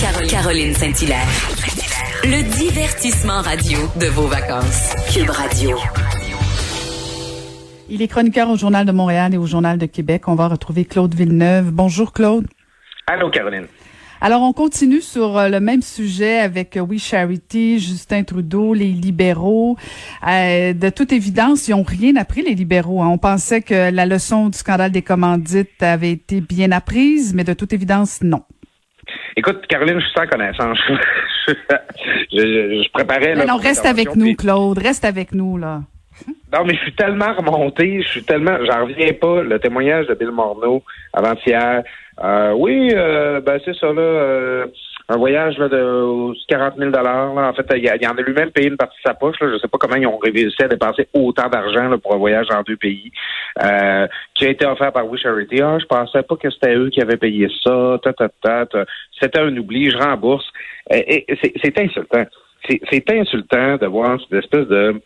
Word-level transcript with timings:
Caroline, 0.00 0.30
Caroline 0.30 0.74
Saint-Hilaire. 0.74 1.26
Le 2.22 2.42
divertissement 2.56 3.40
radio 3.42 3.78
de 4.00 4.06
vos 4.06 4.28
vacances. 4.28 4.94
Cube 5.12 5.30
Radio. 5.30 5.76
Il 7.88 8.00
est 8.00 8.06
chroniqueur 8.06 8.48
au 8.48 8.56
Journal 8.56 8.86
de 8.86 8.92
Montréal 8.92 9.34
et 9.34 9.38
au 9.38 9.46
Journal 9.46 9.76
de 9.76 9.86
Québec. 9.86 10.28
On 10.28 10.36
va 10.36 10.46
retrouver 10.46 10.84
Claude 10.84 11.14
Villeneuve. 11.14 11.72
Bonjour 11.72 12.12
Claude. 12.12 12.46
Allô 13.08 13.28
Caroline. 13.30 13.66
Alors, 14.20 14.42
on 14.42 14.52
continue 14.52 15.00
sur 15.00 15.36
euh, 15.36 15.48
le 15.48 15.60
même 15.60 15.82
sujet 15.82 16.38
avec 16.38 16.76
euh, 16.76 16.80
We 16.80 17.00
Charity, 17.00 17.78
Justin 17.78 18.24
Trudeau, 18.24 18.74
les 18.74 18.92
libéraux. 18.92 19.76
Euh, 20.28 20.74
de 20.74 20.90
toute 20.90 21.12
évidence, 21.12 21.68
ils 21.68 21.72
n'ont 21.72 21.84
rien 21.84 22.16
appris, 22.16 22.42
les 22.42 22.54
libéraux. 22.54 23.02
Hein. 23.02 23.08
On 23.08 23.18
pensait 23.18 23.62
que 23.62 23.90
la 23.90 24.06
leçon 24.06 24.48
du 24.48 24.58
scandale 24.58 24.90
des 24.90 25.02
commandites 25.02 25.82
avait 25.82 26.12
été 26.12 26.40
bien 26.40 26.72
apprise, 26.72 27.32
mais 27.34 27.44
de 27.44 27.52
toute 27.52 27.72
évidence, 27.72 28.20
non. 28.22 28.42
Écoute, 29.38 29.64
Caroline, 29.68 30.00
je 30.00 30.04
suis 30.04 30.14
sans 30.16 30.26
connaissance. 30.26 30.78
je, 31.46 31.54
je, 32.32 32.90
préparais... 32.90 33.36
Mais 33.36 33.46
non, 33.46 33.56
reste 33.56 33.86
avec 33.86 34.16
nous, 34.16 34.34
Claude. 34.34 34.78
Reste 34.78 35.04
avec 35.04 35.32
nous, 35.32 35.56
là. 35.56 35.82
Non, 36.52 36.64
mais 36.64 36.74
je 36.74 36.80
suis 36.80 36.94
tellement 36.94 37.32
remonté, 37.34 38.02
je 38.02 38.08
suis 38.08 38.24
tellement, 38.24 38.56
j'en 38.64 38.86
reviens 38.86 39.12
pas. 39.12 39.42
Le 39.42 39.60
témoignage 39.60 40.06
de 40.08 40.14
Bill 40.14 40.32
Morneau 40.32 40.82
avant-hier. 41.12 41.84
Euh, 42.20 42.52
oui, 42.56 42.90
euh, 42.94 43.40
ben 43.40 43.60
c'est 43.64 43.76
ça 43.76 43.92
là. 43.92 44.00
Euh, 44.00 44.66
un 45.10 45.16
voyage 45.16 45.56
là, 45.58 45.68
de 45.68 46.46
40 46.48 46.74
000 46.76 46.90
dollars. 46.90 47.36
En 47.36 47.52
fait, 47.54 47.66
il, 47.76 47.84
y 47.84 48.06
en 48.06 48.16
a 48.16 48.20
lui-même 48.20 48.50
payé 48.50 48.68
une 48.68 48.76
partie 48.76 48.98
de 48.98 49.08
sa 49.08 49.14
poche. 49.14 49.40
Là. 49.40 49.48
Je 49.52 49.58
sais 49.58 49.68
pas 49.68 49.78
comment 49.78 49.96
ils 49.96 50.06
ont 50.06 50.18
réussi 50.18 50.62
à 50.62 50.68
dépenser 50.68 51.08
autant 51.14 51.48
d'argent 51.48 51.98
pour 51.98 52.14
un 52.14 52.18
voyage 52.18 52.48
en 52.52 52.62
deux 52.62 52.76
pays, 52.76 53.10
euh, 53.62 54.06
qui 54.34 54.46
a 54.46 54.50
été 54.50 54.66
offert 54.66 54.92
par 54.92 55.08
We 55.08 55.20
Charity. 55.20 55.62
Ah, 55.62 55.78
je 55.80 55.86
pensais 55.86 56.22
pas 56.22 56.36
que 56.36 56.50
c'était 56.50 56.74
eux 56.74 56.90
qui 56.90 57.00
avaient 57.00 57.16
payé 57.16 57.48
ça. 57.64 57.98
C'était 59.18 59.40
un 59.40 59.56
oubli. 59.56 59.90
Je 59.90 59.96
rembourse. 59.96 60.46
Et, 60.90 61.24
c'est 61.62 61.78
insultant. 61.78 62.24
C'est 62.68 63.10
insultant 63.10 63.76
de 63.76 63.86
voir 63.86 64.20
cette 64.20 64.44
espèce 64.44 64.66
de 64.68 65.00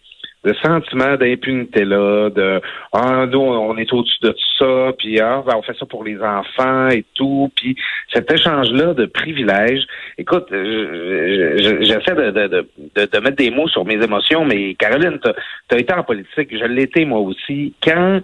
de 0.45 0.53
sentiment 0.55 1.17
d'impunité-là, 1.17 2.31
de 2.31 2.61
Ah, 2.93 3.27
nous, 3.27 3.39
on 3.39 3.77
est 3.77 3.93
au-dessus 3.93 4.19
de 4.23 4.35
ça, 4.59 4.93
puis 4.98 5.21
ah, 5.21 5.43
ben, 5.47 5.55
on 5.57 5.62
fait 5.62 5.77
ça 5.79 5.87
pour 5.87 6.05
les 6.05 6.21
enfants 6.21 6.89
et 6.89 7.05
tout, 7.15 7.51
puis 7.57 7.77
cet 8.12 8.31
échange-là 8.31 8.95
de 8.95 9.07
privilèges. 9.07 9.87
Écoute, 10.19 10.47
j'essaie 10.51 12.15
de, 12.15 12.31
de, 12.31 12.47
de, 12.48 13.07
de, 13.07 13.19
mettre 13.20 13.37
des 13.37 13.51
mots 13.51 13.69
sur 13.69 13.85
mes 13.85 14.03
émotions, 14.03 14.45
mais 14.45 14.75
Caroline, 14.75 15.19
tu 15.23 15.75
as, 15.75 15.79
été 15.79 15.95
en 15.95 16.03
politique, 16.03 16.48
je 16.51 16.83
été 16.83 17.05
moi 17.05 17.20
aussi. 17.20 17.75
Quand 17.83 18.20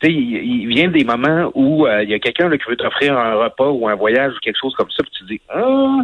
tu 0.00 0.06
sais, 0.06 0.12
il, 0.12 0.66
vient 0.68 0.88
des 0.88 1.04
moments 1.04 1.50
où 1.54 1.86
euh, 1.86 2.04
il 2.04 2.10
y 2.10 2.14
a 2.14 2.18
quelqu'un 2.20 2.50
qui 2.50 2.68
veut 2.68 2.76
t'offrir 2.76 3.18
un 3.18 3.34
repas 3.34 3.68
ou 3.68 3.88
un 3.88 3.96
voyage 3.96 4.32
ou 4.32 4.38
quelque 4.40 4.58
chose 4.60 4.74
comme 4.74 4.90
ça, 4.90 5.02
puis 5.02 5.10
tu 5.18 5.24
dis 5.24 5.40
Ah, 5.48 5.98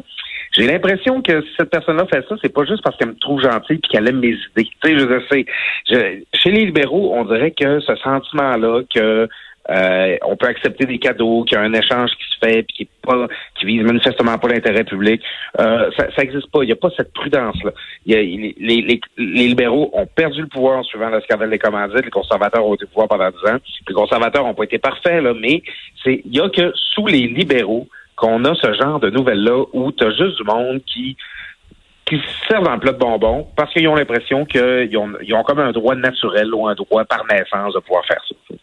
j'ai 0.55 0.67
l'impression 0.67 1.21
que 1.21 1.43
si 1.43 1.49
cette 1.59 1.71
personne-là 1.71 2.07
fait 2.07 2.25
ça, 2.29 2.37
c'est 2.41 2.53
pas 2.53 2.65
juste 2.65 2.83
parce 2.83 2.97
qu'elle 2.97 3.09
me 3.09 3.19
trouve 3.19 3.43
gentil 3.43 3.77
puis 3.79 3.91
qu'elle 3.91 4.09
aime 4.09 4.21
mes 4.21 4.29
idées. 4.29 4.39
Tu 4.57 4.69
sais, 4.85 4.99
je 4.99 5.21
sais. 5.31 5.47
chez 6.33 6.51
les 6.51 6.67
libéraux, 6.67 7.13
on 7.15 7.25
dirait 7.25 7.51
que 7.51 7.81
ce 7.81 7.97
sentiment-là 7.97 8.83
que 8.95 9.29
euh, 9.71 10.17
on 10.23 10.37
peut 10.37 10.47
accepter 10.47 10.85
des 10.85 10.99
cadeaux, 10.99 11.45
qu'il 11.45 11.57
y 11.57 11.61
a 11.61 11.65
un 11.65 11.73
échange 11.73 12.11
qui 12.11 12.25
se 12.35 12.47
fait, 12.47 12.63
puis 12.63 12.77
qui 12.77 12.83
est 12.83 12.89
pas, 13.03 13.27
qui 13.59 13.67
vise 13.67 13.83
manifestement 13.83 14.39
pas 14.39 14.49
l'intérêt 14.49 14.85
public. 14.85 15.23
Euh, 15.59 15.91
ça, 15.97 16.07
ça 16.15 16.23
existe 16.23 16.51
pas. 16.51 16.63
Il 16.63 16.67
n'y 16.67 16.73
a 16.73 16.77
pas 16.77 16.91
cette 16.97 17.13
prudence-là. 17.15 17.73
Les, 18.07 18.55
les, 18.59 19.01
les, 19.17 19.47
libéraux 19.49 19.91
ont 19.95 20.07
perdu 20.07 20.43
le 20.43 20.49
pouvoir 20.49 20.85
suivant 20.85 21.09
le 21.09 21.21
scandale 21.23 21.51
des 21.51 21.59
commandites. 21.59 22.05
Les 22.05 22.11
conservateurs 22.11 22.67
ont 22.67 22.75
été 22.75 22.85
au 22.85 22.89
pouvoir 22.89 23.09
pendant 23.09 23.31
dix 23.31 23.51
ans. 23.51 23.59
Les 23.89 23.95
conservateurs 23.95 24.45
n'ont 24.45 24.55
pas 24.55 24.65
été 24.65 24.79
parfaits, 24.79 25.23
là, 25.23 25.33
mais 25.35 25.63
c'est, 26.05 26.21
il 26.25 26.37
y 26.37 26.41
a 26.41 26.49
que 26.49 26.73
sous 26.75 27.07
les 27.07 27.27
libéraux 27.27 27.89
qu'on 28.17 28.45
a 28.45 28.55
ce 28.55 28.73
genre 28.75 29.01
de 29.01 29.11
nouvelles-là 29.11 29.65
où 29.73 29.93
tu 29.93 30.05
as 30.05 30.11
juste 30.11 30.37
du 30.37 30.45
monde 30.45 30.81
qui 30.85 31.17
qui 32.07 32.17
se 32.17 32.47
servent 32.49 32.69
un 32.69 32.79
plat 32.79 32.93
de 32.93 32.99
bonbons 32.99 33.47
parce 33.57 33.73
qu'ils 33.73 33.89
ont 33.89 33.95
l'impression 33.95 34.45
qu'ils 34.45 34.97
ont, 34.99 35.13
ils 35.23 35.35
ont 35.35 35.43
comme 35.43 35.59
un 35.59 35.73
droit 35.73 35.95
naturel 35.95 36.53
ou 36.53 36.69
un 36.69 36.75
droit 36.75 37.05
par 37.05 37.25
naissance 37.31 37.73
de 37.75 37.81
pouvoir 37.81 38.05
faire 38.05 38.23
ça. 38.29 38.55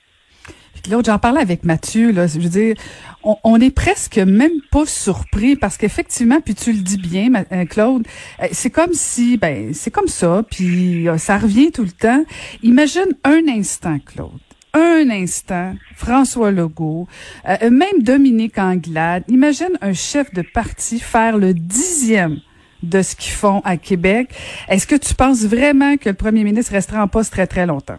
L'autre, 0.89 1.11
j'en 1.11 1.19
parlais 1.19 1.41
avec 1.41 1.63
Mathieu, 1.63 2.11
là, 2.11 2.25
je 2.25 2.39
veux 2.39 2.49
dire, 2.49 2.75
on, 3.23 3.35
on 3.43 3.61
est 3.61 3.73
presque 3.75 4.17
même 4.17 4.61
pas 4.71 4.85
surpris 4.87 5.55
parce 5.55 5.77
qu'effectivement, 5.77 6.41
puis 6.41 6.55
tu 6.55 6.71
le 6.71 6.79
dis 6.79 6.97
bien, 6.97 7.31
euh, 7.51 7.65
Claude, 7.65 8.03
euh, 8.41 8.47
c'est 8.51 8.71
comme 8.71 8.93
si, 8.93 9.37
ben, 9.37 9.75
c'est 9.75 9.91
comme 9.91 10.07
ça, 10.07 10.43
puis 10.49 11.07
euh, 11.07 11.17
ça 11.17 11.37
revient 11.37 11.71
tout 11.71 11.83
le 11.83 11.91
temps. 11.91 12.23
Imagine 12.63 13.09
un 13.23 13.47
instant, 13.47 13.97
Claude, 13.99 14.31
un 14.73 15.09
instant 15.09 15.75
François 15.95 16.51
Legault, 16.51 17.07
euh, 17.47 17.69
même 17.69 18.01
Dominique 18.01 18.57
Anglade. 18.57 19.23
Imagine 19.27 19.77
un 19.81 19.93
chef 19.93 20.33
de 20.33 20.41
parti 20.41 20.99
faire 20.99 21.37
le 21.37 21.53
dixième 21.53 22.37
de 22.83 23.01
ce 23.01 23.15
qu'ils 23.15 23.33
font 23.33 23.61
à 23.63 23.77
Québec. 23.77 24.29
Est-ce 24.69 24.87
que 24.87 24.95
tu 24.95 25.13
penses 25.13 25.45
vraiment 25.45 25.97
que 25.97 26.09
le 26.09 26.15
premier 26.15 26.43
ministre 26.43 26.73
restera 26.73 27.03
en 27.03 27.07
poste 27.07 27.31
très, 27.33 27.47
très 27.47 27.65
longtemps? 27.65 27.97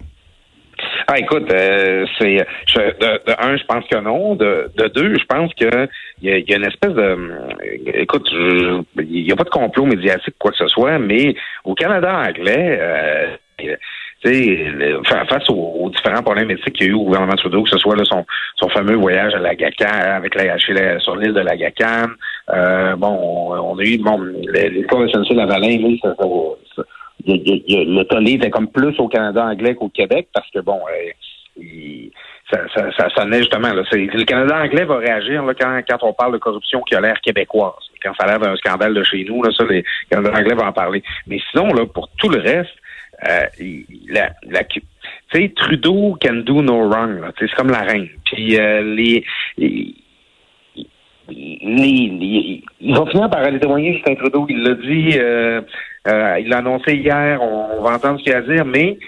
Ah, 1.06 1.18
écoute, 1.18 1.50
euh, 1.52 2.06
c'est 2.18 2.38
de, 2.74 3.42
un, 3.42 3.56
je 3.56 3.64
pense 3.64 3.84
que 3.86 3.98
non. 3.98 4.34
De, 4.34 4.70
deux, 4.94 5.14
je 5.14 5.24
pense 5.26 5.52
que 5.54 5.88
il 6.22 6.30
y 6.30 6.52
a, 6.52 6.56
une 6.56 6.64
espèce 6.64 6.92
de 6.92 7.18
écoute, 7.94 8.28
il 8.32 9.24
n'y 9.24 9.32
a 9.32 9.36
pas 9.36 9.44
de 9.44 9.50
complot 9.50 9.84
médiatique 9.84 10.34
quoi 10.38 10.52
que 10.52 10.56
ce 10.56 10.68
soit, 10.68 10.98
mais 10.98 11.34
au 11.64 11.74
Canada 11.74 12.22
anglais, 12.26 12.78
euh, 12.80 13.36
face 14.22 15.50
aux, 15.50 15.90
différents 15.90 16.22
problèmes 16.22 16.50
éthiques 16.50 16.74
qu'il 16.74 16.86
y 16.86 16.88
a 16.90 16.92
eu 16.92 16.94
au 16.94 17.04
gouvernement 17.04 17.34
Trudeau, 17.34 17.62
que 17.62 17.70
ce 17.70 17.78
soit 17.78 17.96
son, 18.04 18.24
son 18.56 18.68
fameux 18.68 18.96
voyage 18.96 19.34
à 19.34 19.38
la 19.38 19.54
GACAN, 19.54 19.86
avec 19.86 20.34
la, 20.34 20.58
sur 21.00 21.16
l'île 21.16 21.32
de 21.32 21.40
la 21.40 21.56
GACAN, 21.56 22.08
euh, 22.50 22.96
bon, 22.96 23.18
on, 23.50 23.78
a 23.78 23.82
eu 23.82 23.98
bon, 23.98 24.18
l'école 24.20 25.10
SNC-Lavalin, 25.10 25.96
ça, 26.02 26.14
ça, 26.16 26.82
le 27.26 28.02
tollé 28.04 28.32
était 28.32 28.50
comme 28.50 28.68
plus 28.68 28.98
au 28.98 29.08
Canada 29.08 29.44
anglais 29.44 29.74
qu'au 29.74 29.88
Québec 29.88 30.28
parce 30.32 30.50
que 30.50 30.60
bon, 30.60 30.80
euh, 30.90 31.62
ça, 32.50 32.58
ça, 32.74 32.90
ça, 32.96 33.08
sonnait 33.10 33.38
justement. 33.38 33.72
Là, 33.72 33.82
le 33.92 34.24
Canada 34.24 34.62
anglais 34.62 34.84
va 34.84 34.96
réagir 34.98 35.44
là, 35.44 35.54
quand, 35.54 35.80
quand 35.88 35.98
on 36.02 36.12
parle 36.12 36.32
de 36.32 36.38
corruption 36.38 36.82
qui 36.82 36.94
a 36.94 37.00
l'air 37.00 37.20
québécoise. 37.20 37.72
Quand 38.02 38.12
ça 38.18 38.26
a 38.26 38.38
l'air 38.38 38.56
scandale 38.58 38.94
de 38.94 39.02
chez 39.04 39.24
nous, 39.24 39.42
là, 39.42 39.50
ça, 39.56 39.64
les 39.64 39.84
Canada 40.10 40.32
anglais 40.36 40.54
vont 40.54 40.66
en 40.66 40.72
parler. 40.72 41.02
Mais 41.26 41.38
sinon, 41.50 41.72
là, 41.72 41.86
pour 41.86 42.08
tout 42.18 42.28
le 42.28 42.40
reste, 42.40 42.74
euh, 43.28 43.46
la, 44.08 44.30
la 44.48 44.64
tu 44.64 44.82
sais, 45.32 45.52
Trudeau 45.56 46.16
can 46.20 46.42
do 46.44 46.62
no 46.62 46.88
wrong. 46.88 47.20
C'est 47.38 47.50
comme 47.52 47.70
la 47.70 47.82
reine. 47.82 48.08
Puis 48.24 48.58
euh, 48.58 48.82
les, 48.82 49.24
les, 49.58 49.94
les, 51.28 52.62
il 52.80 52.94
va 52.94 53.06
finir 53.06 53.30
par 53.30 53.40
aller 53.40 53.58
témoigner 53.58 53.94
Justin 53.94 54.14
Trudeau. 54.16 54.46
Il 54.48 54.62
l'a 54.62 54.74
dit, 54.74 55.18
euh, 55.18 55.60
euh, 56.08 56.38
il 56.40 56.48
l'a 56.48 56.58
annoncé 56.58 56.96
hier. 56.96 57.40
On, 57.42 57.82
va 57.82 57.94
entendre 57.94 58.18
ce 58.18 58.24
qu'il 58.24 58.34
a 58.34 58.38
à 58.38 58.42
dire, 58.42 58.64
mais 58.64 58.98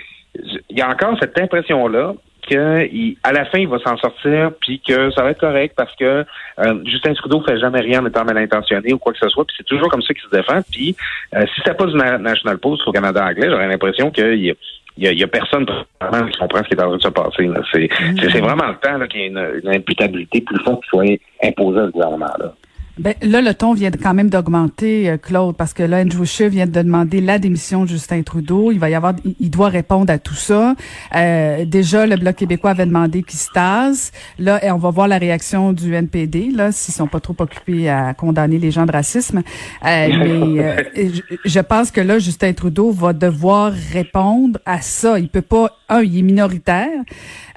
il 0.70 0.78
y 0.78 0.80
a 0.80 0.88
encore 0.88 1.16
cette 1.20 1.38
impression-là 1.38 2.14
qu'à 2.46 3.32
la 3.32 3.44
fin, 3.46 3.58
il 3.58 3.68
va 3.68 3.78
s'en 3.78 3.96
sortir, 3.96 4.52
puis 4.60 4.80
que 4.80 5.10
ça 5.10 5.22
va 5.22 5.30
être 5.30 5.40
correct 5.40 5.74
parce 5.76 5.94
que 5.96 6.24
euh, 6.58 6.84
Justin 6.84 7.14
Trudeau 7.14 7.42
fait 7.42 7.58
jamais 7.58 7.80
rien 7.80 8.02
en 8.02 8.06
étant 8.06 8.24
mal 8.24 8.38
intentionné 8.38 8.92
ou 8.92 8.98
quoi 8.98 9.12
que 9.12 9.18
ce 9.18 9.28
soit, 9.28 9.44
puis 9.44 9.54
c'est 9.56 9.66
toujours 9.66 9.88
comme 9.88 10.02
ça 10.02 10.14
qu'il 10.14 10.22
se 10.22 10.36
défend. 10.36 10.60
Puis 10.70 10.96
euh, 11.34 11.44
si 11.46 11.54
c'était 11.56 11.74
pas 11.74 11.86
du 11.86 11.96
National 11.96 12.58
Post 12.58 12.82
au 12.86 12.92
Canada 12.92 13.24
anglais, 13.24 13.48
j'aurais 13.50 13.68
l'impression 13.68 14.10
qu'il 14.10 14.44
y 14.44 14.50
a 14.50 14.54
il 14.96 15.18
y, 15.18 15.24
a, 15.24 15.26
personne 15.26 15.66
qui 15.66 16.38
comprend 16.38 16.58
ce 16.58 16.68
qui 16.68 16.74
est 16.74 16.80
en 16.80 16.86
train 16.86 16.96
de 16.96 17.02
se 17.02 17.08
passer. 17.08 17.50
C'est, 17.72 17.88
c'est, 18.30 18.40
vraiment 18.40 18.68
le 18.68 18.76
temps 18.76 19.04
qu'il 19.08 19.22
y 19.22 19.24
ait 19.24 19.26
une, 19.26 19.60
une 19.64 19.74
imputabilité 19.74 20.40
plus 20.40 20.62
forte 20.62 20.84
qui 20.84 20.88
soit 20.88 21.18
imposée 21.42 21.80
au 21.80 21.88
gouvernement. 21.88 22.30
Là. 22.38 22.52
Ben, 22.96 23.14
là, 23.22 23.40
le 23.40 23.52
ton 23.54 23.74
vient 23.74 23.90
quand 23.90 24.14
même 24.14 24.30
d'augmenter, 24.30 25.10
euh, 25.10 25.16
Claude, 25.16 25.56
parce 25.56 25.72
que 25.72 25.82
là, 25.82 26.02
Andrew 26.02 26.24
Scheer 26.24 26.48
vient 26.48 26.66
de 26.66 26.70
demander 26.70 27.20
la 27.20 27.40
démission 27.40 27.82
de 27.82 27.88
Justin 27.88 28.22
Trudeau. 28.22 28.70
Il 28.70 28.78
va 28.78 28.88
y 28.88 28.94
avoir, 28.94 29.14
il, 29.40 29.50
doit 29.50 29.68
répondre 29.68 30.12
à 30.12 30.18
tout 30.18 30.34
ça. 30.34 30.76
Euh, 31.16 31.64
déjà, 31.64 32.06
le 32.06 32.16
Bloc 32.16 32.36
québécois 32.36 32.70
avait 32.70 32.86
demandé 32.86 33.24
qu'il 33.24 33.38
se 33.38 33.50
tasse. 33.50 34.12
Là, 34.38 34.60
on 34.72 34.78
va 34.78 34.90
voir 34.90 35.08
la 35.08 35.18
réaction 35.18 35.72
du 35.72 35.92
NPD, 35.92 36.50
là, 36.54 36.70
s'ils 36.70 36.94
sont 36.94 37.08
pas 37.08 37.18
trop 37.18 37.34
occupés 37.40 37.88
à 37.88 38.14
condamner 38.14 38.58
les 38.58 38.70
gens 38.70 38.86
de 38.86 38.92
racisme. 38.92 39.38
Euh, 39.38 39.42
mais 40.94 40.94
je, 40.96 41.20
je, 41.44 41.60
pense 41.60 41.90
que 41.90 42.00
là, 42.00 42.20
Justin 42.20 42.52
Trudeau 42.52 42.92
va 42.92 43.12
devoir 43.12 43.72
répondre 43.92 44.60
à 44.66 44.80
ça. 44.80 45.18
Il 45.18 45.28
peut 45.28 45.42
pas, 45.42 45.76
un, 45.88 46.02
il 46.02 46.16
est 46.16 46.22
minoritaire. 46.22 47.02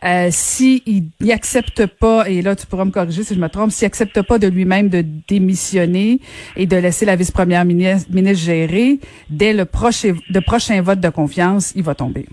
Euh, 0.04 0.28
s'il 0.30 0.82
il 1.20 1.32
accepte 1.32 1.86
pas, 1.86 2.30
et 2.30 2.42
là 2.42 2.56
tu 2.56 2.66
pourras 2.68 2.86
me 2.86 2.92
corriger 2.92 3.24
si 3.24 3.34
je 3.36 3.40
me 3.40 3.50
trompe, 3.50 3.72
s'il 3.72 3.86
accepte 3.86 4.22
pas 4.22 4.38
de 4.38 4.48
lui-même 4.48 4.90
de 4.90 5.04
démissionner 5.28 6.20
et 6.56 6.66
de 6.66 6.78
laisser 6.78 7.06
la 7.06 7.16
vice-première 7.16 7.66
ministre, 7.66 8.10
gérer, 8.34 9.00
dès 9.30 9.54
le 9.54 9.66
prochain, 9.66 10.14
de 10.30 10.40
prochain 10.40 10.82
vote 10.82 11.00
de 11.00 11.10
confiance, 11.10 11.74
il 11.76 11.84
va 11.84 11.96
tomber. 11.96 12.26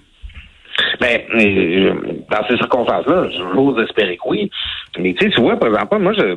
Ben, 1.01 1.21
euh, 1.35 1.95
dans 2.31 2.47
ces 2.49 2.57
circonstances-là, 2.57 3.29
j'ose 3.31 3.81
espérer 3.83 4.17
que 4.17 4.29
oui. 4.29 4.51
Mais 4.99 5.15
tu 5.15 5.25
sais, 5.25 5.31
tu 5.31 5.41
vois, 5.41 5.57
par 5.57 5.69
exemple, 5.69 5.99
moi, 5.99 6.13
je, 6.13 6.35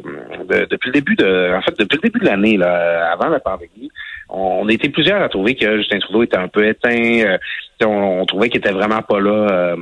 depuis 0.66 0.88
le 0.88 0.94
début 0.94 1.16
de, 1.16 1.56
en 1.56 1.62
fait, 1.62 1.78
depuis 1.80 1.98
le 1.98 2.10
début 2.10 2.20
de 2.20 2.26
l'année, 2.26 2.58
là, 2.58 3.12
avant 3.12 3.30
la 3.30 3.40
pandémie, 3.40 3.90
on, 4.30 4.68
était 4.70 4.90
plusieurs 4.90 5.22
à 5.22 5.30
trouver 5.30 5.56
que 5.56 5.78
Justin 5.78 6.00
Trudeau 6.00 6.24
était 6.24 6.38
un 6.38 6.48
peu 6.48 6.68
éteint. 6.68 6.90
Euh, 7.26 7.38
on, 7.86 8.26
trouvait 8.26 8.50
qu'il 8.50 8.60
était 8.60 8.72
vraiment 8.72 9.02
pas 9.02 9.20
là. 9.20 9.48
Euh, 9.50 9.76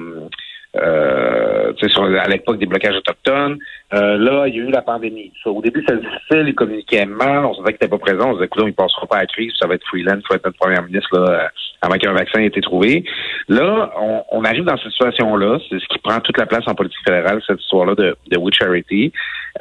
euh, 0.78 1.74
sur, 1.76 2.04
à 2.04 2.28
l'époque 2.28 2.58
des 2.58 2.66
blocages 2.66 2.96
autochtones. 2.96 3.58
Euh, 3.94 4.18
là, 4.18 4.48
il 4.48 4.56
y 4.56 4.60
a 4.60 4.64
eu 4.64 4.72
la 4.72 4.82
pandémie. 4.82 5.32
au 5.46 5.62
début, 5.62 5.84
c'était 5.88 6.02
difficile, 6.02 6.48
il 6.48 6.56
communiquait 6.56 7.06
mal, 7.06 7.46
on 7.46 7.54
savait 7.54 7.74
qu'il 7.74 7.86
n'était 7.86 7.88
pas 7.88 7.98
présent, 7.98 8.30
on 8.30 8.32
se 8.32 8.38
disait, 8.38 8.46
écoute, 8.46 8.64
il 8.64 8.68
ne 8.68 8.72
passera 8.72 9.06
pas 9.08 9.18
à 9.18 9.22
la 9.22 9.28
crise, 9.28 9.54
ça 9.60 9.68
va 9.68 9.76
être 9.76 9.86
freelance, 9.88 10.22
ça 10.24 10.28
va 10.32 10.36
être 10.36 10.46
notre 10.46 10.58
premier 10.58 10.82
ministre 10.82 11.18
là, 11.18 11.30
euh, 11.30 11.48
avant 11.82 11.96
qu'un 11.96 12.14
vaccin 12.14 12.42
ait 12.42 12.48
été 12.48 12.62
trouvé. 12.62 13.06
Là, 13.48 13.92
on, 14.00 14.24
on 14.32 14.44
arrive 14.44 14.66
dans 14.66 14.78
cette 14.78 14.92
situation-là, 14.92 15.60
c'est 15.70 15.80
ce 15.80 15.88
qui 15.88 16.00
prend 16.00 16.20
toute 16.20 16.38
la 16.38 16.46
place 16.46 16.64
en 16.68 16.76
politique 16.76 17.06
fédérale, 17.06 17.42
cette 17.46 17.62
histoire-là 17.62 17.96
de, 17.96 18.18
de 18.32 18.38
We 18.38 18.54
Charity. 18.54 19.12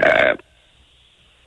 Euh, 0.05 0.34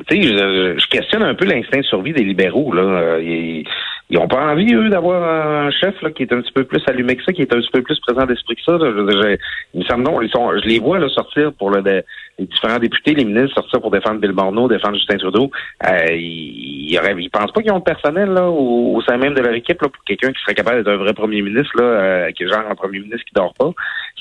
je, 0.10 0.76
je, 0.78 0.88
questionne 0.88 1.24
un 1.24 1.36
peu 1.36 1.46
l'instinct 1.46 1.80
de 1.80 1.86
survie 1.86 2.14
des 2.14 2.24
libéraux. 2.24 2.74
Là. 2.74 2.82
Euh, 2.82 3.22
ils, 3.24 3.66
ils 4.10 4.18
ont 4.18 4.28
pas 4.28 4.52
envie, 4.52 4.74
eux, 4.74 4.90
d'avoir 4.90 5.22
un 5.22 5.70
chef 5.70 6.02
là, 6.02 6.12
qui 6.12 6.24
est 6.24 6.32
un 6.32 6.42
petit 6.42 6.54
peu 6.54 6.64
plus 6.64 6.82
allumé 6.88 7.18
que 7.18 7.24
ça, 7.24 7.34
qui 7.34 7.42
est 7.42 7.54
un 7.54 7.60
petit 7.60 7.72
peu 7.72 7.82
plus 7.82 8.00
présent 8.00 8.26
d'esprit 8.26 8.56
que 8.56 8.62
ça. 8.62 8.78
Je, 8.80 9.38
il 9.74 9.82
me 9.82 9.86
semble 9.86 10.04
non, 10.04 10.22
ils 10.22 10.30
sont, 10.30 10.50
je 10.58 10.66
les 10.66 10.80
vois 10.80 10.98
là, 10.98 11.10
sortir 11.10 11.52
pour 11.52 11.72
le, 11.72 11.82
les 11.82 12.46
différents 12.46 12.80
députés, 12.80 13.16
les 13.16 13.26
ministres 13.26 13.56
sortir 13.56 13.82
pour 13.82 13.92
défendre 13.92 14.22
Bill 14.22 14.32
Morneau, 14.32 14.70
défendre 14.70 14.96
Justin 14.96 15.18
Trudeau. 15.18 15.52
Euh, 15.86 16.06
ils, 16.12 16.94
ils, 16.94 17.20
ils 17.20 17.30
pensent 17.30 17.52
pas 17.52 17.62
qu'ils 17.62 17.72
ont 17.74 17.78
le 17.78 17.82
personnel 17.82 18.30
là, 18.30 18.50
au, 18.50 19.02
sein 19.02 19.18
même 19.18 19.34
de 19.34 19.42
leur 19.42 19.54
équipe 19.54 19.82
là, 19.82 19.90
pour 19.90 20.04
quelqu'un 20.06 20.32
qui 20.32 20.42
serait 20.42 20.56
capable 20.56 20.84
d'être 20.84 20.94
un 20.94 20.98
vrai 20.98 21.14
premier 21.14 21.42
ministre, 21.42 21.72
là, 21.76 21.84
euh, 21.84 22.32
qui 22.32 22.44
est 22.44 22.48
genre 22.48 22.64
un 22.70 22.76
premier 22.76 23.00
ministre 23.00 23.26
qui 23.26 23.34
dort 23.34 23.54
pas. 23.56 23.72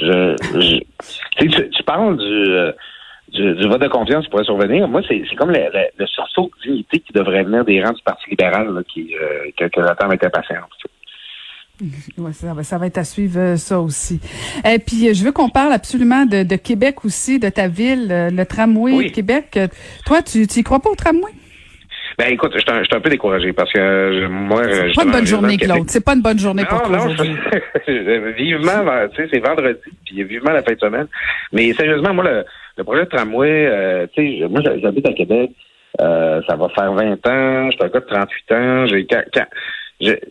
Je, 0.01 0.35
je 0.55 0.81
tu, 1.39 1.49
tu 1.49 1.83
parles 1.85 2.17
du... 2.17 2.25
Euh, 2.25 2.73
du, 3.33 3.69
vote 3.69 3.81
de 3.81 3.89
confiance 3.89 4.25
qui 4.25 4.31
pourrait 4.31 4.45
survenir. 4.45 4.89
Moi, 4.89 5.03
c'est 5.07 5.23
comme 5.37 5.51
le, 5.51 5.69
le, 5.99 6.07
sursaut 6.07 6.51
de 6.57 6.69
dignité 6.69 7.01
qui 7.01 7.13
devrait 7.13 7.45
venir 7.45 7.65
des 7.65 7.83
rangs 7.83 7.93
du 7.93 8.03
Parti 8.03 8.31
libéral 8.31 8.73
là, 8.73 8.83
qui, 8.85 9.15
euh, 9.15 9.51
que, 9.57 9.65
que 9.65 9.83
j'attends 9.83 10.07
avec 10.07 10.25
impatience. 10.25 10.71
Ouais, 12.17 12.33
ça, 12.33 12.55
va, 12.55 12.63
ça 12.63 12.79
va 12.79 12.87
être 12.87 12.99
à 12.99 13.05
suivre 13.05 13.39
euh, 13.39 13.57
ça 13.57 13.81
aussi. 13.81 14.21
Et 14.65 14.79
puis, 14.79 15.09
euh, 15.09 15.15
je 15.15 15.25
veux 15.25 15.33
qu'on 15.33 15.51
parle 15.51 15.73
absolument 15.73 16.25
de, 16.25 16.43
de, 16.43 16.57
Québec 16.57 17.05
aussi, 17.05 17.39
de 17.39 17.49
ta 17.51 17.69
ville, 17.69 18.09
le 18.09 18.45
tramway 18.45 19.09
de 19.09 19.11
Québec. 19.11 19.59
Toi, 20.07 20.23
tu 20.23 20.47
n'y 20.57 20.63
crois 20.63 20.81
pas 20.81 20.91
au 20.91 20.95
tramway? 20.95 21.33
Ben 22.19 22.33
écoute, 22.33 22.53
je 22.55 22.61
suis 22.61 22.71
un, 22.71 23.01
peu 23.01 23.11
découragé 23.11 23.53
parce 23.53 23.71
que 23.73 24.27
moi, 24.27 24.63
c'est 24.65 24.95
pas 24.95 25.05
une 25.05 25.11
bonne 25.11 25.27
journée, 25.27 25.57
Claude. 25.59 25.89
C'est 25.89 26.05
pas 26.05 26.15
une 26.15 26.23
bonne 26.23 26.39
journée 26.39 26.65
pour 26.65 26.83
toi 26.83 26.99
vivement, 28.37 29.09
tu 29.15 29.17
sais, 29.17 29.29
c'est 29.31 29.41
vendredi, 29.41 29.79
puis 30.05 30.25
vivement 30.25 30.53
la 30.53 30.63
fin 30.63 30.73
de 30.73 30.79
semaine. 30.79 31.07
Mais 31.53 31.73
sérieusement, 31.75 32.15
moi, 32.15 32.25
le, 32.25 32.45
le 32.79 32.85
projet 32.85 33.05
de 33.05 33.11
tramway, 33.11 33.67
euh, 33.67 34.07
tu 34.15 34.39
sais, 34.39 34.49
moi, 34.49 34.61
j'habite 34.63 35.09
à 35.09 35.13
Québec. 35.13 35.51
Euh, 36.01 36.43
ça 36.49 36.57
va 36.57 36.69
faire 36.71 36.93
20 36.93 37.27
ans. 37.27 37.71
Je 37.71 37.77
suis 37.77 37.85
un 37.85 37.89
gars 37.89 38.01
de 38.01 38.07
38 38.07 38.53
ans. 38.53 38.87
J'ai 38.87 39.07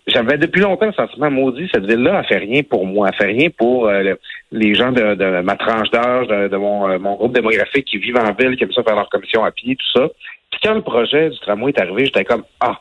j'avais 0.07 0.37
depuis 0.37 0.61
longtemps 0.61 0.85
le 0.85 0.93
sentiment 0.93 1.31
maudit, 1.31 1.67
cette 1.73 1.85
ville-là, 1.85 2.19
elle 2.19 2.27
fait 2.27 2.45
rien 2.45 2.61
pour 2.61 2.85
moi, 2.85 3.09
elle 3.09 3.15
fait 3.15 3.33
rien 3.33 3.49
pour 3.49 3.87
euh, 3.87 4.13
les 4.51 4.75
gens 4.75 4.91
de, 4.91 5.41
ma 5.41 5.55
tranche 5.55 5.89
d'âge, 5.89 6.27
de, 6.27 6.55
mon, 6.55 6.99
mon, 6.99 7.15
groupe 7.15 7.33
démographique 7.33 7.85
qui 7.85 7.97
vivent 7.97 8.17
en 8.17 8.31
ville, 8.33 8.55
qui 8.57 8.63
aiment 8.63 8.73
ça 8.73 8.83
faire 8.83 8.95
leur 8.95 9.09
commission 9.09 9.43
à 9.43 9.49
pied, 9.49 9.75
tout 9.75 9.99
ça. 9.99 10.07
Puis 10.55 10.69
quand 10.69 10.75
le 10.75 10.81
projet 10.81 11.29
du 11.29 11.39
tramway 11.39 11.71
est 11.71 11.81
arrivé, 11.81 12.05
j'étais 12.05 12.23
comme 12.23 12.43
Ah, 12.61 12.79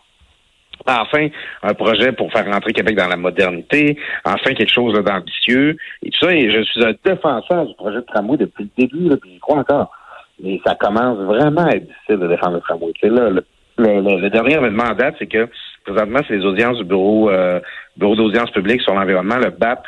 Enfin, 0.86 1.28
un 1.62 1.74
projet 1.74 2.12
pour 2.12 2.30
faire 2.32 2.44
rentrer 2.46 2.72
Québec 2.72 2.96
dans 2.96 3.08
la 3.08 3.16
modernité, 3.16 3.96
enfin 4.24 4.54
quelque 4.54 4.72
chose 4.72 4.92
d'ambitieux 5.02 5.76
et 6.02 6.10
tout 6.10 6.26
ça. 6.26 6.32
Et 6.32 6.50
je 6.50 6.62
suis 6.62 6.84
un 6.84 6.92
défenseur 7.04 7.66
du 7.66 7.74
projet 7.74 7.96
de 7.96 8.06
tramway 8.06 8.36
depuis 8.36 8.64
le 8.64 8.82
début, 8.84 9.08
là, 9.08 9.16
puis 9.16 9.30
j'y 9.32 9.38
crois 9.38 9.58
encore. 9.58 9.90
Mais 10.42 10.60
ça 10.66 10.74
commence 10.74 11.18
vraiment 11.18 11.64
à 11.64 11.76
être 11.76 11.86
difficile 11.86 12.18
de 12.18 12.28
défendre 12.28 12.56
le 12.56 12.60
tramway. 12.60 12.92
là, 13.02 13.30
le, 13.30 13.44
le, 13.78 14.30
dernier 14.30 14.54
événement 14.54 14.84
en 14.84 14.94
date, 14.94 15.14
c'est 15.18 15.26
que 15.26 15.48
présentement, 15.84 16.20
c'est 16.28 16.36
les 16.36 16.44
audiences 16.44 16.78
du 16.78 16.84
bureau, 16.84 17.30
euh, 17.30 17.60
bureau 17.96 18.14
d'audience 18.14 18.50
publique 18.50 18.82
sur 18.82 18.94
l'environnement, 18.94 19.38
le 19.38 19.50
BAP, 19.50 19.84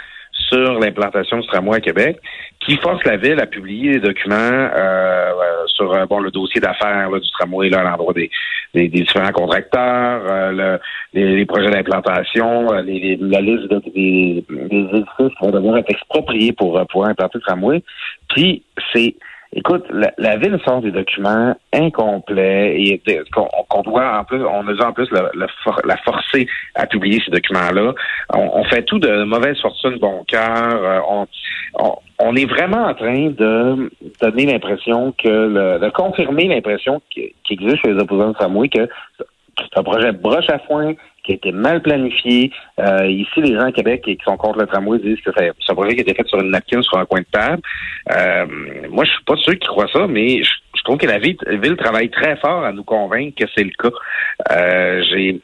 sur 0.49 0.79
l'implantation 0.79 1.39
du 1.39 1.47
tramway 1.47 1.77
à 1.77 1.81
Québec, 1.81 2.19
qui 2.61 2.77
force 2.77 3.05
la 3.05 3.17
ville 3.17 3.41
à 3.41 3.47
publier 3.47 3.93
des 3.93 4.01
documents 4.01 4.35
euh, 4.37 4.71
euh 4.77 5.67
sur 5.69 5.93
euh, 5.93 6.07
bon 6.07 6.21
le 6.21 6.31
dossier 6.31 6.61
d'affaires 6.61 7.11
du 7.11 7.31
tramway 7.33 7.69
là, 7.69 7.81
à 7.81 7.85
l'endroit 7.85 8.15
des, 8.15 8.31
des, 8.75 8.89
différents 8.89 9.33
contracteurs, 9.33 10.53
le, 10.53 10.79
les, 11.13 11.45
projets 11.45 11.71
d'implantation, 11.71 12.73
la 12.73 12.83
liste 12.83 13.69
des, 13.95 14.45
des 14.49 14.77
édifices 14.77 15.07
qui 15.19 15.45
vont 15.45 15.51
devoir 15.51 15.79
être 15.79 15.91
expropriés 15.91 16.53
pour 16.53 16.81
pouvoir 16.87 17.11
implanter 17.11 17.39
le 17.39 17.41
tramway. 17.43 17.83
Puis 18.29 18.63
c'est 18.93 19.15
Écoute, 19.59 19.87
la, 19.91 20.37
ville 20.37 20.59
sort 20.67 20.83
des 20.83 20.91
documents 20.91 21.57
incomplets 21.73 22.79
et 22.79 23.03
qu'on 23.33 23.83
doit 23.83 24.19
en 24.19 24.25
plus, 24.25 24.45
on 24.45 24.69
a 24.69 24.87
en 24.87 24.93
plus 24.93 25.11
la, 25.11 25.31
la, 25.35 25.97
forcer 26.05 26.47
à 26.75 26.87
publier 26.87 27.23
ces 27.25 27.31
documents-là. 27.31 27.95
On, 28.35 28.65
fait 28.65 28.83
tout 28.83 28.99
de 28.99 29.25
mauvaise 29.25 29.59
fortune, 29.63 29.97
bon 29.99 30.25
cœur. 30.29 30.75
Euh, 30.75 31.01
on, 31.09 31.97
on, 32.19 32.37
est 32.37 32.45
vraiment 32.45 32.85
en 32.85 32.93
train 32.93 33.31
de 33.31 33.91
donner 34.21 34.45
l'impression 34.45 35.15
que, 35.17 35.79
de 35.79 35.89
confirmer 35.89 36.49
l'impression 36.49 37.01
qui, 37.09 37.33
existe 37.49 37.79
chez 37.83 37.95
les 37.95 38.03
opposants 38.03 38.29
de 38.29 38.35
tramway 38.35 38.69
que 38.69 38.87
c'est 39.17 39.79
un 39.79 39.83
projet 39.83 40.13
broche 40.13 40.51
à 40.51 40.59
foin 40.59 40.93
qui 41.27 41.33
a 41.33 41.35
été 41.35 41.53
mal 41.53 41.83
planifié. 41.83 42.53
Euh, 42.79 43.07
ici, 43.07 43.41
les 43.41 43.55
gens 43.55 43.67
à 43.67 43.73
Québec 43.73 44.03
qui 44.03 44.19
sont 44.25 44.37
contre 44.37 44.61
le 44.61 44.67
tramway 44.67 44.99
disent 44.99 45.21
que 45.21 45.31
c'est 45.37 45.51
un 45.69 45.75
projet 45.75 45.95
qui 45.95 46.01
a 46.01 46.03
été 46.03 46.15
fait 46.15 46.27
sur 46.27 46.41
une 46.41 46.51
napkin, 46.51 46.81
sur 46.83 46.97
un 46.97 47.05
coin 47.05 47.21
de 47.21 47.27
table. 47.31 47.63
Euh, 48.13 48.47
moi, 48.91 49.05
je 49.05 49.11
suis 49.11 49.25
pas 49.25 49.37
sûr 49.37 49.59
qu'ils 49.59 49.69
croient 49.69 49.91
ça, 49.93 50.07
mais 50.07 50.43
je, 50.43 50.51
trouve 50.85 50.99
que 50.99 51.07
la 51.07 51.19
ville, 51.19 51.37
ville, 51.49 51.77
travaille 51.77 52.11
très 52.11 52.37
fort 52.37 52.65
à 52.65 52.73
nous 52.73 52.85
convaincre 52.85 53.35
que 53.37 53.51
c'est 53.55 53.65
le 53.65 53.71
cas. 53.71 53.91
Euh, 54.53 55.03
j'ai 55.11 55.41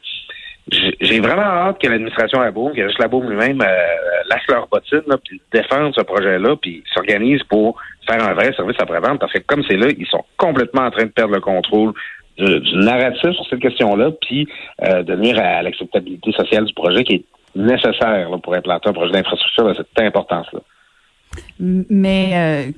j'ai 0.71 1.19
vraiment 1.19 1.41
hâte 1.41 1.81
que 1.81 1.87
l'administration 1.87 2.39
Boom, 2.51 2.73
que 2.73 2.81
la 2.97 3.07
Boom 3.09 3.29
lui-même 3.29 3.61
euh, 3.61 4.23
lâche 4.29 4.47
leur 4.47 4.67
bottine, 4.67 5.01
puis 5.25 5.41
défende 5.51 5.93
ce 5.93 6.01
projet-là, 6.01 6.55
puis 6.55 6.83
s'organise 6.93 7.43
pour 7.43 7.77
faire 8.07 8.23
un 8.25 8.33
vrai 8.33 8.53
service 8.53 8.77
après-vente, 8.79 9.19
parce 9.19 9.33
que 9.33 9.39
comme 9.39 9.63
c'est 9.67 9.75
là, 9.75 9.87
ils 9.89 10.07
sont 10.07 10.23
complètement 10.37 10.83
en 10.83 10.91
train 10.91 11.03
de 11.03 11.09
perdre 11.09 11.33
le 11.33 11.41
contrôle 11.41 11.91
du, 12.37 12.75
narratif 12.77 13.31
sur 13.31 13.45
cette 13.49 13.59
question-là, 13.59 14.11
puis 14.21 14.47
euh, 14.83 15.03
de 15.03 15.15
nuire 15.15 15.39
à 15.39 15.61
l'acceptabilité 15.61 16.31
sociale 16.31 16.65
du 16.65 16.73
projet 16.73 17.03
qui 17.03 17.13
est 17.15 17.25
nécessaire 17.55 18.29
pour 18.41 18.55
implanter 18.55 18.89
un 18.89 18.93
projet 18.93 19.11
d'infrastructure 19.11 19.67
de 19.67 19.73
cette 19.73 19.99
importance-là. 19.99 20.59
Mais 21.59 22.31
euh, 22.33 22.71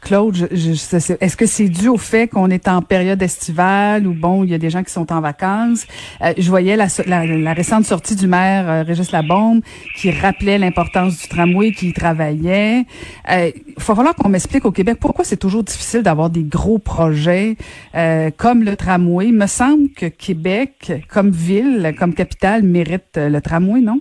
Claude, 0.00 0.48
est-ce 0.50 1.36
que 1.36 1.46
c'est 1.46 1.68
dû 1.68 1.88
au 1.88 1.96
fait 1.96 2.26
qu'on 2.26 2.50
est 2.50 2.66
en 2.68 2.82
période 2.82 3.22
estivale 3.22 4.06
ou 4.06 4.14
bon, 4.14 4.44
il 4.44 4.50
y 4.50 4.54
a 4.54 4.58
des 4.58 4.70
gens 4.70 4.82
qui 4.82 4.90
sont 4.92 5.12
en 5.12 5.20
vacances? 5.20 5.86
Euh, 6.22 6.32
Je 6.36 6.48
voyais 6.48 6.76
la, 6.76 6.86
la, 7.06 7.52
récente 7.52 7.84
sortie 7.84 8.16
du 8.16 8.26
maire 8.26 8.68
euh, 8.68 8.82
Régis 8.82 9.12
Labombe 9.12 9.60
qui 9.96 10.10
rappelait 10.10 10.58
l'importance 10.58 11.20
du 11.20 11.28
tramway, 11.28 11.72
qui 11.72 11.90
y 11.90 11.92
travaillait. 11.92 12.86
Il 13.30 13.52
faut 13.78 13.94
falloir 13.94 14.14
qu'on 14.14 14.28
m'explique 14.28 14.64
au 14.64 14.72
Québec 14.72 14.98
pourquoi 15.00 15.24
c'est 15.24 15.36
toujours 15.36 15.62
difficile 15.62 16.02
d'avoir 16.02 16.30
des 16.30 16.42
gros 16.42 16.78
projets 16.78 17.56
comme 18.36 18.64
le 18.64 18.76
tramway. 18.76 19.32
Me 19.32 19.46
semble 19.46 19.90
que 19.90 20.06
Québec, 20.06 20.92
comme 21.08 21.30
ville, 21.30 21.94
comme 21.98 22.14
capitale, 22.14 22.62
mérite 22.62 23.16
le 23.16 23.40
tramway, 23.40 23.80
non? 23.80 24.00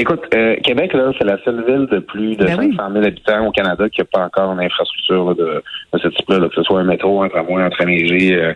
Écoute, 0.00 0.34
euh, 0.34 0.56
Québec, 0.64 0.94
là, 0.94 1.12
c'est 1.18 1.26
la 1.26 1.36
seule 1.44 1.62
ville 1.66 1.86
de 1.86 1.98
plus 1.98 2.34
de 2.34 2.46
500 2.46 2.70
ben 2.74 2.92
000 2.94 3.04
habitants 3.04 3.46
au 3.46 3.50
Canada 3.50 3.86
qui 3.90 4.00
n'a 4.00 4.06
pas 4.10 4.24
encore 4.24 4.50
une 4.52 4.60
infrastructure 4.60 5.34
de, 5.34 5.62
ce 5.92 6.08
type-là, 6.08 6.38
que 6.48 6.54
ce 6.54 6.62
soit 6.62 6.80
un 6.80 6.84
métro, 6.84 7.22
un 7.22 7.28
tramway, 7.28 7.62
un 7.62 7.68
train 7.68 7.84
léger, 7.84 8.34
euh, 8.34 8.54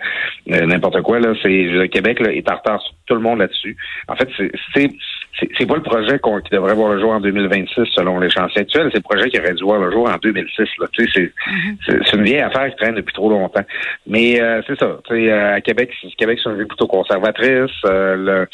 euh, 0.52 0.64
n'importe 0.64 1.02
quoi. 1.02 1.20
Là, 1.20 1.34
c'est 1.42 1.64
le 1.64 1.86
Québec 1.88 2.20
là, 2.20 2.32
est 2.32 2.50
en 2.50 2.56
retard 2.56 2.80
sur 2.80 2.94
tout 3.04 3.14
le 3.14 3.20
monde 3.20 3.40
là-dessus. 3.40 3.76
En 4.08 4.16
fait, 4.16 4.26
c'est 4.74 4.88
c'est 5.38 5.66
pas 5.66 5.76
le 5.76 5.82
projet 5.82 6.18
qui 6.18 6.50
devrait 6.50 6.74
voir 6.74 6.92
le 6.92 7.00
jour 7.00 7.12
en 7.12 7.20
2026 7.20 7.86
selon 7.94 8.18
les 8.20 8.30
chantiers 8.30 8.62
actuels, 8.62 8.88
c'est 8.92 8.98
le 8.98 9.02
projet 9.02 9.28
qui 9.30 9.38
aurait 9.38 9.54
dû 9.54 9.64
voir 9.64 9.80
le 9.80 9.90
jour 9.90 10.08
en 10.08 10.16
2006. 10.16 10.62
Là. 10.78 10.86
Tu 10.92 11.08
sais, 11.10 11.32
mm-hmm. 11.46 12.02
c'est 12.04 12.16
une 12.16 12.22
vieille 12.22 12.40
affaire 12.40 12.70
qui 12.70 12.76
traîne 12.76 12.94
depuis 12.94 13.12
trop 13.12 13.30
longtemps. 13.30 13.64
Mais 14.06 14.40
c'est 14.66 14.78
ça. 14.78 14.98
Tu 15.08 15.14
sais, 15.14 15.32
à 15.32 15.60
Québec, 15.60 15.90
Québec, 16.16 16.38
c'est 16.42 16.50
une 16.50 16.56
ville 16.56 16.66
plutôt 16.66 16.86
conservatrice. 16.86 17.72
le, 17.84 18.46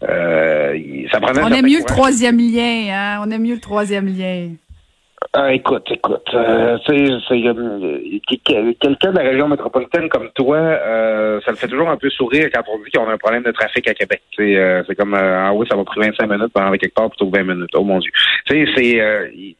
ça 0.00 1.20
On 1.22 1.52
aime 1.52 1.66
mieux 1.66 1.78
le 1.78 1.84
troisième 1.84 2.38
lien, 2.38 2.86
hein? 2.90 3.22
On 3.24 3.30
aime 3.30 3.42
mieux 3.42 3.54
le 3.54 3.60
troisième 3.60 4.06
lien. 4.06 4.50
Ah, 5.32 5.52
écoute, 5.52 5.84
écoute, 5.90 6.30
euh, 6.32 6.78
sais, 6.86 6.94
quelqu'un 8.80 9.12
de 9.12 9.18
la 9.18 9.24
région 9.24 9.48
métropolitaine 9.48 10.08
comme 10.08 10.30
toi, 10.34 10.56
euh, 10.56 11.40
ça 11.44 11.50
le 11.50 11.56
fait 11.56 11.66
toujours 11.66 11.88
un 11.88 11.96
peu 11.96 12.08
sourire 12.08 12.48
quand 12.52 12.62
on 12.72 12.78
dit 12.78 12.90
qu'on 12.90 13.08
a 13.08 13.12
un 13.12 13.18
problème 13.18 13.42
de 13.42 13.50
trafic 13.50 13.88
à 13.88 13.94
Québec. 13.94 14.22
Euh, 14.38 14.82
c'est 14.86 14.94
comme, 14.94 15.14
ah 15.14 15.52
oui, 15.52 15.66
ça 15.68 15.76
va 15.76 15.84
prendre 15.84 16.06
25 16.06 16.26
minutes 16.28 16.52
pendant 16.52 16.70
quelque 16.72 16.94
part 16.94 17.10
plutôt 17.10 17.28
que 17.30 17.36
20 17.36 17.44
minutes. 17.44 17.70
Oh 17.74 17.84
mon 17.84 17.98
Dieu. 17.98 18.12
Tu 18.46 18.64
sais, 18.64 18.72
c'est 18.76 19.56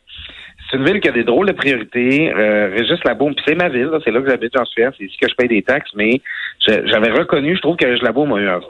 c'est 0.71 0.77
une 0.77 0.85
ville 0.85 1.01
qui 1.01 1.09
a 1.09 1.13
des 1.13 1.25
drôles 1.25 1.47
de 1.47 1.53
priorités. 1.53 2.33
Euh, 2.35 2.71
Régis 2.71 3.03
Labaume, 3.05 3.35
puis 3.35 3.45
c'est 3.47 3.55
ma 3.55 3.69
ville, 3.69 3.91
c'est 4.05 4.11
là 4.11 4.21
que 4.21 4.29
j'habite, 4.29 4.53
j'en 4.55 4.65
suis 4.65 4.83
c'est 4.99 5.05
ici 5.05 5.17
que 5.19 5.29
je 5.29 5.35
paye 5.35 5.49
des 5.49 5.63
taxes, 5.63 5.91
mais 5.95 6.21
j'avais 6.67 7.11
reconnu, 7.11 7.57
je 7.57 7.61
trouve 7.61 7.77
que 7.77 7.87
Régis 7.87 8.03
Labaume 8.03 8.33
a 8.35 8.41
eu 8.41 8.49
un, 8.49 8.61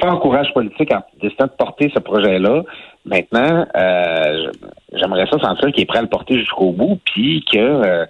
fort 0.00 0.20
courage 0.20 0.52
politique 0.54 0.92
en 0.92 1.02
décidant 1.20 1.46
de 1.46 1.52
porter 1.52 1.90
ce 1.94 2.00
projet-là. 2.00 2.62
Maintenant, 3.04 3.66
euh, 3.76 4.50
j'aimerais 4.92 5.26
ça 5.26 5.38
sentir 5.38 5.72
qu'il 5.72 5.82
est 5.82 5.86
prêt 5.86 5.98
à 5.98 6.02
le 6.02 6.08
porter 6.08 6.38
jusqu'au 6.38 6.72
bout, 6.72 7.00
puis 7.04 7.44
que 7.52 7.58
euh, 7.58 8.06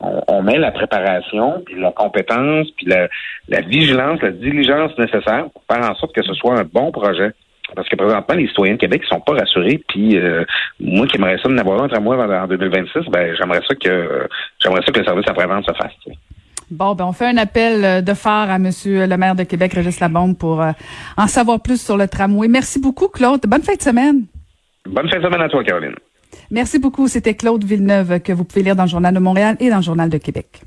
on, 0.00 0.42
met 0.42 0.58
la 0.58 0.70
préparation, 0.72 1.62
puis 1.64 1.80
la 1.80 1.90
compétence, 1.92 2.68
puis 2.76 2.86
la, 2.86 3.08
la 3.48 3.60
vigilance, 3.62 4.20
la 4.20 4.30
diligence 4.30 4.96
nécessaire 4.98 5.46
pour 5.52 5.62
faire 5.70 5.90
en 5.90 5.94
sorte 5.94 6.14
que 6.14 6.22
ce 6.22 6.34
soit 6.34 6.58
un 6.58 6.64
bon 6.64 6.92
projet. 6.92 7.32
Parce 7.74 7.88
que 7.88 7.96
présentement, 7.96 8.36
les 8.36 8.46
citoyens 8.46 8.74
de 8.74 8.78
Québec 8.78 9.02
ne 9.02 9.06
sont 9.08 9.20
pas 9.20 9.34
rassurés. 9.34 9.80
Puis 9.88 10.16
euh, 10.16 10.44
moi 10.78 11.06
qui 11.06 11.16
aimerais 11.16 11.38
ça 11.38 11.48
de 11.48 11.58
avoir 11.58 11.82
un 11.82 11.88
tramway 11.88 12.16
en 12.16 12.46
2026, 12.46 13.10
ben 13.10 13.34
j'aimerais 13.36 13.62
ça 13.66 13.74
que 13.74 14.28
j'aimerais 14.60 14.82
ça 14.82 14.92
que 14.92 14.98
le 15.00 15.04
service 15.04 15.28
après-vente 15.28 15.66
se 15.66 15.74
fasse. 15.74 15.92
Bon, 16.70 16.94
ben 16.94 17.04
on 17.04 17.12
fait 17.12 17.26
un 17.26 17.36
appel 17.36 17.84
euh, 17.84 18.00
de 18.00 18.12
phare 18.12 18.50
à 18.50 18.58
Monsieur 18.58 19.06
le 19.06 19.16
maire 19.16 19.36
de 19.36 19.44
Québec, 19.44 19.72
Régis 19.72 20.00
Labombe, 20.00 20.36
pour 20.36 20.60
euh, 20.60 20.72
en 21.16 21.28
savoir 21.28 21.60
plus 21.60 21.80
sur 21.80 21.96
le 21.96 22.08
tramway. 22.08 22.48
Merci 22.48 22.80
beaucoup, 22.80 23.08
Claude. 23.08 23.42
Bonne 23.46 23.62
fin 23.62 23.74
de 23.74 23.82
semaine. 23.82 24.24
Bonne 24.84 25.08
fin 25.08 25.18
de 25.18 25.22
semaine 25.22 25.40
à 25.40 25.48
toi, 25.48 25.62
Caroline. 25.62 25.94
Merci 26.50 26.78
beaucoup. 26.78 27.06
C'était 27.06 27.34
Claude 27.34 27.62
Villeneuve 27.64 28.20
que 28.20 28.32
vous 28.32 28.44
pouvez 28.44 28.62
lire 28.62 28.74
dans 28.74 28.84
le 28.84 28.88
Journal 28.88 29.14
de 29.14 29.20
Montréal 29.20 29.56
et 29.60 29.70
dans 29.70 29.76
le 29.76 29.82
Journal 29.82 30.10
de 30.10 30.18
Québec. 30.18 30.62